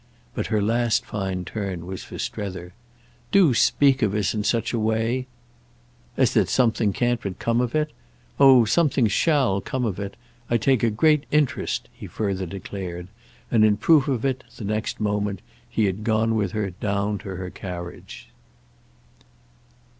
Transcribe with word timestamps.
But 0.33 0.47
her 0.47 0.63
last 0.63 1.05
fine 1.05 1.45
turn 1.45 1.85
was 1.85 2.03
for 2.03 2.17
Strether. 2.17 2.73
"Do 3.31 3.53
speak 3.53 4.01
of 4.01 4.15
us 4.15 4.33
in 4.33 4.43
such 4.43 4.73
a 4.73 4.79
way—!" 4.79 5.27
"As 6.17 6.33
that 6.33 6.49
something 6.49 6.91
can't 6.91 7.21
but 7.21 7.37
come 7.37 7.61
of 7.61 7.75
it? 7.75 7.91
Oh 8.39 8.65
something 8.65 9.05
shall 9.05 9.61
come 9.61 9.85
of 9.85 9.99
it! 9.99 10.15
I 10.49 10.57
take 10.57 10.81
a 10.81 10.89
great 10.89 11.27
interest!" 11.29 11.87
he 11.93 12.07
further 12.07 12.47
declared; 12.47 13.09
and 13.51 13.63
in 13.63 13.77
proof 13.77 14.07
of 14.07 14.25
it, 14.25 14.43
the 14.57 14.65
next 14.65 14.99
moment, 14.99 15.41
he 15.69 15.85
had 15.85 16.03
gone 16.03 16.33
with 16.33 16.53
her 16.53 16.71
down 16.71 17.19
to 17.19 17.35
her 17.35 17.51
carriage. 17.51 18.27